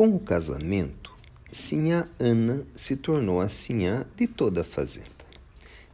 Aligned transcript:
Com 0.00 0.16
o 0.16 0.18
casamento, 0.18 1.14
Sinhá 1.52 2.08
Ana 2.18 2.66
se 2.74 2.96
tornou 2.96 3.38
a 3.38 3.50
Sinhá 3.50 4.06
de 4.16 4.26
toda 4.26 4.62
a 4.62 4.64
fazenda. 4.64 5.10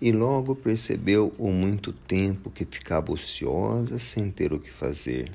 E 0.00 0.10
logo 0.10 0.56
percebeu 0.56 1.32
o 1.38 1.52
muito 1.52 1.92
tempo 1.92 2.50
que 2.50 2.64
ficava 2.64 3.12
ociosa 3.12 4.00
sem 4.00 4.28
ter 4.28 4.52
o 4.52 4.58
que 4.58 4.72
fazer, 4.72 5.30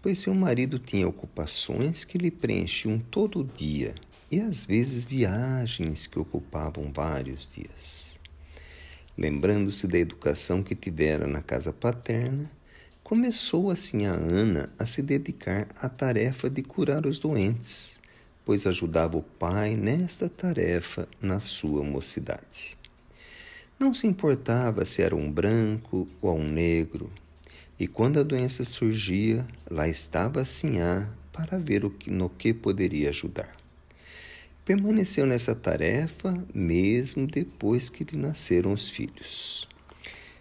pois 0.00 0.20
seu 0.20 0.32
marido 0.36 0.78
tinha 0.78 1.08
ocupações 1.08 2.04
que 2.04 2.16
lhe 2.16 2.30
preenchiam 2.30 3.00
todo 3.10 3.40
o 3.40 3.44
dia 3.44 3.92
e 4.30 4.38
às 4.38 4.64
vezes 4.64 5.04
viagens 5.04 6.06
que 6.06 6.20
ocupavam 6.20 6.92
vários 6.94 7.52
dias. 7.52 8.20
Lembrando-se 9.18 9.88
da 9.88 9.98
educação 9.98 10.62
que 10.62 10.76
tivera 10.76 11.26
na 11.26 11.42
casa 11.42 11.72
paterna, 11.72 12.48
começou 13.06 13.70
assim 13.70 14.04
a 14.04 14.10
Ana 14.10 14.68
a 14.76 14.84
se 14.84 15.00
dedicar 15.00 15.68
à 15.80 15.88
tarefa 15.88 16.50
de 16.50 16.60
curar 16.60 17.06
os 17.06 17.20
doentes, 17.20 18.00
pois 18.44 18.66
ajudava 18.66 19.16
o 19.16 19.22
pai 19.22 19.76
nesta 19.76 20.28
tarefa 20.28 21.08
na 21.22 21.38
sua 21.38 21.84
mocidade. 21.84 22.76
Não 23.78 23.94
se 23.94 24.08
importava 24.08 24.84
se 24.84 25.02
era 25.02 25.14
um 25.14 25.30
branco 25.30 26.08
ou 26.20 26.36
um 26.36 26.50
negro, 26.50 27.08
e 27.78 27.86
quando 27.86 28.18
a 28.18 28.24
doença 28.24 28.64
surgia, 28.64 29.46
lá 29.70 29.86
estava 29.86 30.40
a 30.40 30.44
Sinhá 30.44 31.08
para 31.32 31.60
ver 31.60 31.84
o 31.84 31.90
que, 31.90 32.10
no 32.10 32.28
que 32.28 32.52
poderia 32.52 33.10
ajudar. 33.10 33.56
Permaneceu 34.64 35.26
nessa 35.26 35.54
tarefa 35.54 36.44
mesmo 36.52 37.28
depois 37.28 37.88
que 37.88 38.02
lhe 38.02 38.16
nasceram 38.16 38.72
os 38.72 38.88
filhos. 38.88 39.68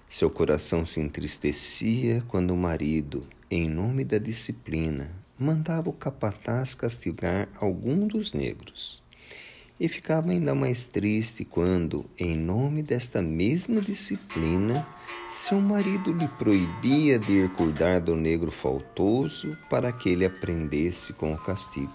Seu 0.07 0.29
coração 0.29 0.85
se 0.85 0.99
entristecia 0.99 2.23
quando 2.27 2.51
o 2.51 2.57
marido, 2.57 3.25
em 3.49 3.67
nome 3.67 4.05
da 4.05 4.17
disciplina, 4.17 5.11
mandava 5.37 5.89
o 5.89 5.93
capataz 5.93 6.75
castigar 6.75 7.49
algum 7.59 8.07
dos 8.07 8.33
negros. 8.33 9.03
E 9.77 9.89
ficava 9.89 10.31
ainda 10.31 10.55
mais 10.55 10.85
triste 10.85 11.43
quando, 11.43 12.05
em 12.17 12.37
nome 12.37 12.81
desta 12.81 13.21
mesma 13.21 13.81
disciplina, 13.81 14.87
seu 15.27 15.59
marido 15.59 16.13
lhe 16.13 16.27
proibia 16.29 17.19
de 17.19 17.33
ir 17.33 17.49
cuidar 17.51 17.99
do 17.99 18.15
negro 18.15 18.51
faltoso 18.51 19.57
para 19.69 19.91
que 19.91 20.09
ele 20.09 20.25
aprendesse 20.25 21.11
com 21.11 21.33
o 21.33 21.37
castigo. 21.37 21.91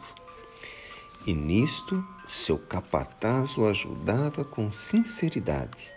E 1.26 1.32
nisto 1.32 2.04
seu 2.28 2.58
capataz 2.58 3.56
o 3.56 3.66
ajudava 3.66 4.44
com 4.44 4.70
sinceridade, 4.70 5.90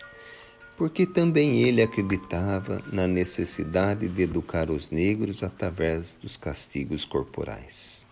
porque 0.78 1.06
também 1.06 1.62
ele 1.62 1.82
acreditava 1.82 2.82
na 2.92 3.08
necessidade 3.08 4.08
de 4.08 4.22
educar 4.24 4.72
os 4.72 4.90
negros 4.90 5.44
através 5.44 6.16
dos 6.16 6.36
castigos 6.36 7.06
corporais. 7.06 8.06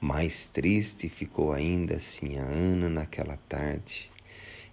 Mais 0.00 0.46
triste 0.46 1.08
ficou 1.08 1.52
ainda 1.52 1.96
assim 1.96 2.38
a 2.38 2.44
Ana 2.44 2.88
naquela 2.88 3.36
tarde, 3.48 4.10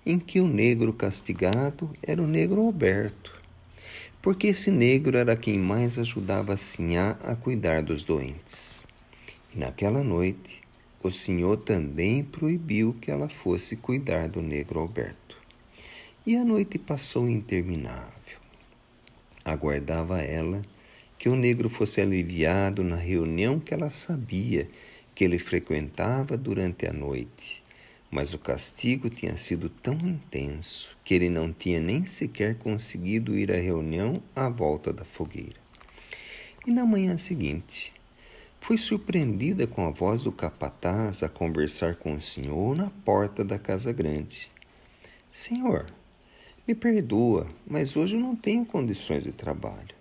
em 0.05 0.19
que 0.19 0.39
o 0.39 0.47
negro 0.47 0.93
castigado 0.93 1.89
era 2.01 2.21
o 2.21 2.27
negro 2.27 2.61
Alberto, 2.61 3.33
porque 4.21 4.47
esse 4.47 4.71
negro 4.71 5.17
era 5.17 5.35
quem 5.35 5.57
mais 5.57 5.97
ajudava 5.97 6.53
a 6.53 6.57
Sinhá 6.57 7.17
a 7.23 7.35
cuidar 7.35 7.81
dos 7.83 8.03
doentes. 8.03 8.85
E 9.53 9.59
naquela 9.59 10.03
noite, 10.03 10.61
o 11.01 11.11
senhor 11.11 11.57
também 11.57 12.23
proibiu 12.23 12.95
que 12.99 13.11
ela 13.11 13.29
fosse 13.29 13.75
cuidar 13.75 14.27
do 14.27 14.41
negro 14.41 14.79
Alberto. 14.79 15.37
E 16.27 16.35
a 16.35 16.43
noite 16.43 16.79
passou 16.79 17.29
interminável. 17.29 18.39
Aguardava 19.43 20.23
ela 20.23 20.63
que 21.19 21.29
o 21.29 21.35
negro 21.35 21.69
fosse 21.69 22.01
aliviado 22.01 22.83
na 22.83 22.95
reunião 22.95 23.59
que 23.59 23.75
ela 23.75 23.91
sabia 23.91 24.67
que 25.13 25.23
ele 25.23 25.37
frequentava 25.37 26.35
durante 26.35 26.87
a 26.87 26.91
noite. 26.91 27.63
Mas 28.09 28.33
o 28.33 28.39
castigo 28.39 29.07
tinha 29.07 29.37
sido 29.37 29.69
tão 29.69 29.93
intenso 29.93 30.97
que 31.05 31.13
ele 31.13 31.29
não 31.29 31.53
tinha 31.53 31.79
nem 31.79 32.07
sequer 32.07 32.55
conseguido 32.55 33.37
ir 33.37 33.53
à 33.53 33.57
reunião 33.57 34.19
à 34.35 34.49
volta 34.49 34.91
da 34.91 35.05
fogueira. 35.05 35.59
E 36.65 36.71
na 36.71 36.87
manhã 36.87 37.19
seguinte, 37.19 37.93
foi 38.59 38.79
surpreendida 38.79 39.67
com 39.67 39.85
a 39.85 39.91
voz 39.91 40.23
do 40.23 40.31
capataz 40.31 41.21
a 41.21 41.29
conversar 41.29 41.97
com 41.97 42.15
o 42.15 42.21
senhor 42.21 42.75
na 42.75 42.89
porta 42.89 43.45
da 43.45 43.59
casa 43.59 43.93
grande. 43.93 44.51
Senhor, 45.31 45.85
me 46.67 46.73
perdoa, 46.73 47.47
mas 47.67 47.95
hoje 47.95 48.15
eu 48.15 48.19
não 48.19 48.35
tenho 48.35 48.65
condições 48.65 49.23
de 49.23 49.31
trabalho. 49.31 49.93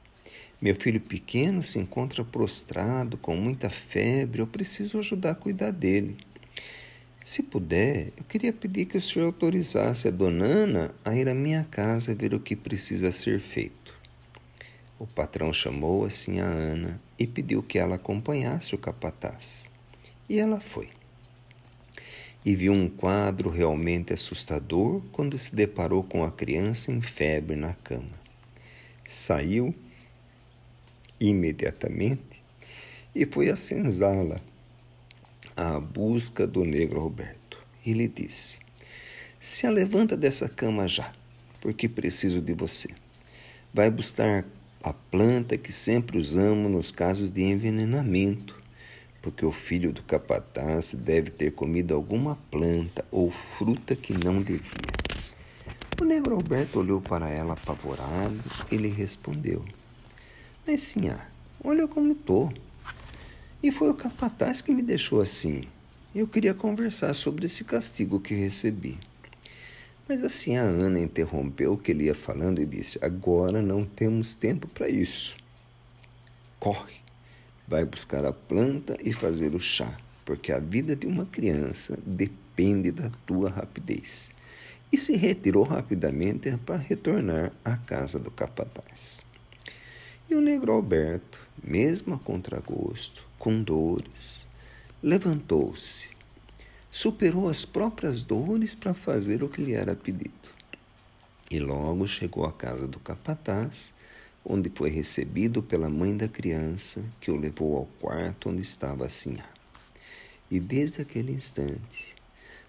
Meu 0.61 0.75
filho 0.75 1.01
pequeno 1.01 1.63
se 1.63 1.79
encontra 1.79 2.25
prostrado, 2.25 3.19
com 3.19 3.37
muita 3.37 3.69
febre, 3.69 4.41
eu 4.41 4.47
preciso 4.47 4.99
ajudar 4.99 5.33
a 5.33 5.35
cuidar 5.35 5.71
dele. 5.71 6.17
Se 7.23 7.43
puder, 7.43 8.13
eu 8.17 8.25
queria 8.25 8.53
pedir 8.53 8.87
que 8.87 8.97
o 8.97 9.03
senhor 9.03 9.27
autorizasse 9.27 10.09
a 10.09 10.11
dona 10.11 10.45
Ana 10.45 10.95
a 11.05 11.15
ir 11.15 11.29
à 11.29 11.35
minha 11.35 11.67
casa 11.71 12.15
ver 12.15 12.33
o 12.33 12.41
que 12.41 12.57
precisa 12.57 13.13
ser 13.13 13.41
feito. 13.41 13.95
O 14.99 15.07
patrão 15.07 15.53
chamou 15.53 16.07
assim 16.07 16.41
a 16.41 16.47
Ana 16.47 17.01
e 17.19 17.27
pediu 17.27 17.63
que 17.63 17.79
ela 17.79 17.97
acompanhasse 17.97 18.75
o 18.75 18.79
capataz. 18.79 19.71
E 20.29 20.39
ela 20.39 20.61
foi. 20.61 20.94
E 22.45 22.55
viu 22.55 22.73
um 22.73 22.89
quadro 22.89 23.49
realmente 23.49 24.13
assustador 24.13 25.03
quando 25.13 25.39
se 25.39 25.55
deparou 25.55 26.05
com 26.05 26.23
a 26.23 26.31
criança 26.31 26.93
em 26.93 27.01
febre 27.01 27.57
na 27.57 27.73
cama. 27.73 28.23
Saiu 29.05 29.75
imediatamente 31.19 32.43
e 33.15 33.25
foi 33.25 33.49
a 33.49 33.57
senzala 33.57 34.41
à 35.57 35.79
busca 35.79 36.47
do 36.47 36.65
negro 36.65 37.01
Roberto. 37.01 37.59
E 37.85 37.93
lhe 37.93 38.09
disse: 38.09 38.59
Se 39.39 39.69
levanta 39.69 40.17
dessa 40.17 40.49
cama 40.49 40.89
já, 40.89 41.13
porque 41.61 41.89
preciso 41.89 42.41
de 42.41 42.53
você. 42.53 42.89
Vai 43.73 43.91
buscar 43.91 44.45
a 44.83 44.93
planta 44.93 45.57
que 45.57 45.73
sempre 45.73 46.19
usamos 46.19 46.71
nos 46.71 46.91
casos 46.91 47.31
de 47.31 47.43
envenenamento, 47.43 48.63
porque 49.25 49.47
o 49.47 49.51
filho 49.51 49.91
do 49.91 50.03
capataz 50.03 50.93
deve 50.93 51.31
ter 51.31 51.53
comido 51.53 51.95
alguma 51.95 52.37
planta 52.51 53.03
ou 53.11 53.31
fruta 53.31 53.97
que 53.97 54.13
não 54.13 54.39
devia. 54.39 54.61
O 55.99 56.05
negro 56.05 56.35
Alberto 56.35 56.79
olhou 56.79 57.01
para 57.01 57.31
ela 57.31 57.55
apavorado 57.55 58.39
e 58.71 58.77
lhe 58.77 58.89
respondeu: 58.89 59.65
Mas 60.67 60.83
sinhá, 60.83 61.27
olha 61.65 61.89
como 61.89 62.13
estou. 62.13 62.53
E 63.63 63.73
foi 63.73 63.89
o 63.89 63.95
capataz 63.95 64.61
que 64.61 64.75
me 64.75 64.83
deixou 64.83 65.23
assim. 65.23 65.65
Eu 66.15 66.29
queria 66.29 66.53
conversar 66.53 67.15
sobre 67.15 67.47
esse 67.47 67.65
castigo 67.65 68.21
que 68.21 68.35
recebi. 68.35 68.99
Mas 70.07 70.23
assim 70.23 70.59
a 70.59 70.65
Ana 70.65 71.01
interrompeu 71.01 71.73
o 71.73 71.79
que 71.79 71.93
ele 71.93 72.05
ia 72.05 72.15
falando 72.15 72.61
e 72.61 72.67
disse: 72.67 72.99
Agora 73.01 73.63
não 73.63 73.87
temos 73.87 74.35
tempo 74.35 74.69
para 74.69 74.87
isso. 74.87 75.39
Corre, 76.61 77.04
vai 77.67 77.85
buscar 77.85 78.25
a 78.25 78.33
planta 78.33 78.97
e 79.03 79.13
fazer 79.13 79.55
o 79.55 79.61
chá, 79.61 79.97
porque 80.25 80.53
a 80.53 80.59
vida 80.59 80.95
de 80.95 81.07
uma 81.07 81.27
criança 81.27 81.99
depende 82.05 82.91
da 82.91 83.11
tua 83.27 83.51
rapidez. 83.51 84.33
E 84.93 84.99
se 84.99 85.17
retirou 85.17 85.65
rapidamente 85.65 86.57
para 86.59 86.77
retornar 86.77 87.53
à 87.65 87.77
casa 87.77 88.19
do 88.19 88.31
capataz. 88.31 89.25
E 90.31 90.35
o 90.35 90.41
negro 90.41 90.73
Alberto, 90.73 91.41
mesmo 91.63 92.15
a 92.15 92.19
contragosto, 92.19 93.25
com 93.39 93.63
dores, 93.63 94.47
levantou-se 95.03 96.15
superou 96.95 97.49
as 97.49 97.65
próprias 97.65 98.23
dores 98.23 98.77
para 98.77 98.95
fazer 98.95 99.43
o 99.43 99.49
que 99.49 99.61
lhe 99.61 99.75
era 99.75 99.97
pedido. 99.97 100.49
E 101.51 101.59
logo 101.59 102.07
chegou 102.07 102.47
à 102.47 102.53
casa 102.53 102.87
do 102.87 103.01
capataz, 103.01 103.93
onde 104.45 104.71
foi 104.75 104.91
recebido 104.91 105.63
pela 105.63 105.89
mãe 105.89 106.17
da 106.17 106.29
criança, 106.29 107.05
que 107.21 107.31
o 107.31 107.37
levou 107.37 107.77
ao 107.77 107.87
quarto 108.01 108.51
onde 108.51 108.63
estava 108.63 109.07
a 109.07 109.09
Sinhá. 109.09 109.49
E 110.51 110.61
desde 110.61 111.01
aquele 111.01 111.33
instante, 111.33 112.15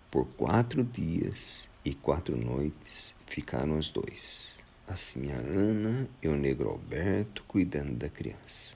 por 0.10 0.26
quatro 0.38 0.84
dias 0.84 1.70
e 1.84 1.94
quatro 1.94 2.38
noites, 2.38 3.14
ficaram 3.28 3.78
os 3.78 3.90
dois, 3.90 4.64
a 4.88 4.96
Ana 5.36 6.08
e 6.22 6.28
o 6.28 6.36
negro 6.36 6.70
Alberto, 6.70 7.44
cuidando 7.48 7.96
da 7.96 8.08
criança. 8.08 8.76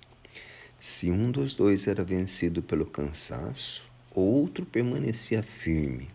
Se 0.80 1.12
um 1.12 1.32
dos 1.32 1.56
dois 1.56 1.88
era 1.88 2.04
vencido 2.04 2.62
pelo 2.62 2.86
cansaço, 2.86 3.90
outro 4.14 4.66
permanecia 4.66 5.44
firme 5.44 6.10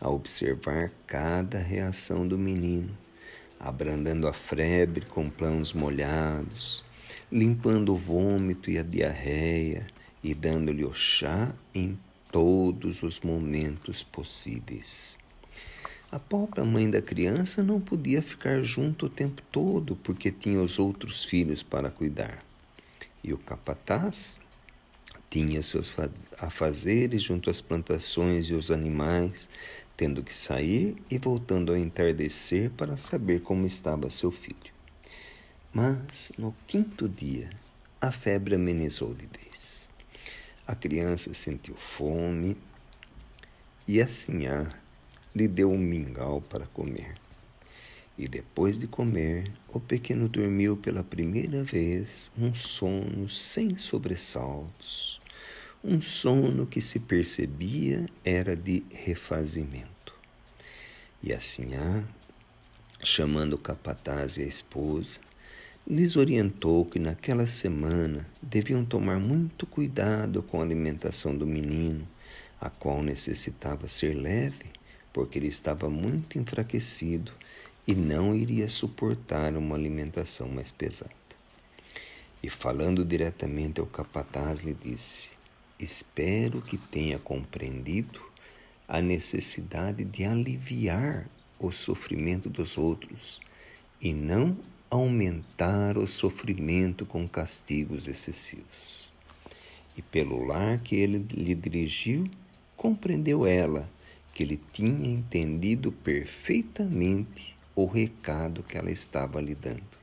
a 0.00 0.08
observar 0.08 0.92
cada 1.06 1.58
reação 1.58 2.26
do 2.26 2.38
menino, 2.38 2.96
abrandando 3.58 4.28
a 4.28 4.32
febre 4.32 5.04
com 5.06 5.28
planos 5.28 5.72
molhados, 5.72 6.84
limpando 7.30 7.92
o 7.92 7.96
vômito 7.96 8.70
e 8.70 8.78
a 8.78 8.82
diarreia 8.82 9.86
e 10.22 10.34
dando-lhe 10.34 10.84
o 10.84 10.94
chá 10.94 11.54
em 11.74 11.98
todos 12.30 13.02
os 13.02 13.20
momentos 13.20 14.02
possíveis. 14.02 15.18
A 16.10 16.18
própria 16.18 16.64
mãe 16.64 16.88
da 16.88 17.02
criança 17.02 17.62
não 17.62 17.80
podia 17.80 18.22
ficar 18.22 18.62
junto 18.62 19.06
o 19.06 19.10
tempo 19.10 19.42
todo 19.52 19.94
porque 19.96 20.30
tinha 20.30 20.60
os 20.60 20.78
outros 20.78 21.24
filhos 21.24 21.62
para 21.62 21.90
cuidar. 21.90 22.42
E 23.22 23.32
o 23.32 23.38
capataz 23.38 24.38
Tinha 25.30 25.62
seus 25.62 25.94
afazeres 26.38 27.22
junto 27.22 27.50
às 27.50 27.60
plantações 27.60 28.46
e 28.46 28.54
os 28.54 28.70
animais, 28.70 29.50
tendo 29.98 30.22
que 30.22 30.32
sair 30.32 30.96
e 31.10 31.18
voltando 31.18 31.72
ao 31.72 31.76
entardecer 31.76 32.70
para 32.70 32.96
saber 32.96 33.42
como 33.42 33.66
estava 33.66 34.08
seu 34.08 34.30
filho. 34.30 34.72
Mas 35.74 36.30
no 36.38 36.54
quinto 36.68 37.08
dia, 37.08 37.50
a 38.00 38.12
febre 38.12 38.54
amenizou 38.54 39.12
de 39.12 39.26
vez. 39.26 39.90
A 40.64 40.76
criança 40.76 41.34
sentiu 41.34 41.74
fome 41.74 42.56
e 43.88 44.00
a 44.00 44.06
sinhá 44.06 44.72
lhe 45.34 45.48
deu 45.48 45.68
um 45.72 45.76
mingau 45.76 46.40
para 46.42 46.68
comer. 46.68 47.16
E 48.16 48.28
depois 48.28 48.78
de 48.78 48.86
comer, 48.86 49.50
o 49.68 49.80
pequeno 49.80 50.28
dormiu 50.28 50.76
pela 50.76 51.02
primeira 51.02 51.64
vez 51.64 52.30
um 52.38 52.54
sono 52.54 53.28
sem 53.28 53.76
sobressaltos, 53.76 55.17
um 55.82 56.00
sono 56.00 56.66
que 56.66 56.80
se 56.80 57.00
percebia 57.00 58.08
era 58.24 58.56
de 58.56 58.82
refazimento. 58.90 60.12
E 61.22 61.32
a 61.32 61.40
sinhá, 61.40 62.04
chamando 63.02 63.54
o 63.54 63.58
capataz 63.58 64.36
e 64.36 64.42
a 64.42 64.46
esposa, 64.46 65.20
lhes 65.86 66.16
orientou 66.16 66.84
que 66.84 66.98
naquela 66.98 67.46
semana 67.46 68.28
deviam 68.42 68.84
tomar 68.84 69.20
muito 69.20 69.66
cuidado 69.66 70.42
com 70.42 70.60
a 70.60 70.64
alimentação 70.64 71.36
do 71.36 71.46
menino, 71.46 72.06
a 72.60 72.68
qual 72.68 73.02
necessitava 73.02 73.86
ser 73.86 74.14
leve, 74.14 74.66
porque 75.12 75.38
ele 75.38 75.46
estava 75.46 75.88
muito 75.88 76.38
enfraquecido 76.38 77.32
e 77.86 77.94
não 77.94 78.34
iria 78.34 78.68
suportar 78.68 79.56
uma 79.56 79.76
alimentação 79.76 80.48
mais 80.48 80.72
pesada. 80.72 81.12
E 82.42 82.50
falando 82.50 83.04
diretamente 83.04 83.80
ao 83.80 83.86
capataz, 83.86 84.60
lhe 84.60 84.74
disse: 84.74 85.38
Espero 85.78 86.60
que 86.60 86.76
tenha 86.76 87.18
compreendido 87.18 88.20
a 88.88 89.00
necessidade 89.00 90.04
de 90.04 90.24
aliviar 90.24 91.28
o 91.58 91.70
sofrimento 91.70 92.50
dos 92.50 92.76
outros 92.76 93.40
e 94.00 94.12
não 94.12 94.56
aumentar 94.90 95.96
o 95.96 96.06
sofrimento 96.08 97.06
com 97.06 97.28
castigos 97.28 98.08
excessivos. 98.08 99.12
E 99.96 100.02
pelo 100.02 100.44
lar 100.44 100.80
que 100.80 100.96
ele 100.96 101.24
lhe 101.32 101.54
dirigiu, 101.54 102.28
compreendeu 102.76 103.46
ela 103.46 103.88
que 104.32 104.42
ele 104.42 104.60
tinha 104.72 105.10
entendido 105.10 105.92
perfeitamente 105.92 107.56
o 107.74 107.86
recado 107.86 108.62
que 108.62 108.76
ela 108.76 108.90
estava 108.90 109.40
lhe 109.40 109.54
dando. 109.54 109.98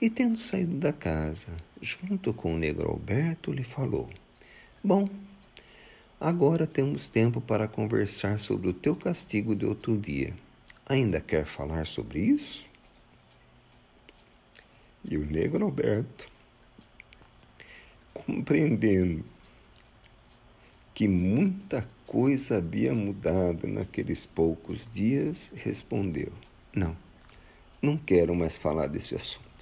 E 0.00 0.08
tendo 0.08 0.38
saído 0.38 0.76
da 0.76 0.92
casa, 0.92 1.56
junto 1.80 2.32
com 2.32 2.54
o 2.54 2.58
negro 2.58 2.90
Alberto, 2.90 3.52
lhe 3.52 3.64
falou: 3.64 4.10
Bom, 4.86 5.08
agora 6.20 6.66
temos 6.66 7.08
tempo 7.08 7.40
para 7.40 7.66
conversar 7.66 8.38
sobre 8.38 8.68
o 8.68 8.72
teu 8.74 8.94
castigo 8.94 9.56
de 9.56 9.64
outro 9.64 9.96
dia. 9.96 10.34
Ainda 10.84 11.22
quer 11.22 11.46
falar 11.46 11.86
sobre 11.86 12.20
isso? 12.20 12.66
E 15.02 15.16
o 15.16 15.24
negro 15.24 15.64
Alberto, 15.64 16.28
compreendendo 18.12 19.24
que 20.92 21.08
muita 21.08 21.88
coisa 22.06 22.58
havia 22.58 22.92
mudado 22.92 23.66
naqueles 23.66 24.26
poucos 24.26 24.90
dias, 24.90 25.50
respondeu: 25.56 26.30
Não, 26.74 26.94
não 27.80 27.96
quero 27.96 28.34
mais 28.34 28.58
falar 28.58 28.88
desse 28.88 29.14
assunto. 29.14 29.53